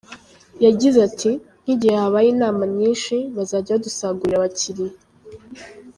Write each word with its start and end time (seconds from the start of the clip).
Yagize 0.65 0.97
ati 1.07 1.31
‘‘Nk’igihe 1.63 1.95
habaye 2.03 2.27
inama 2.35 2.63
nyinshi, 2.77 3.15
bazajya 3.35 3.75
badusagurira 3.75 4.35
abakiliya. 4.39 4.95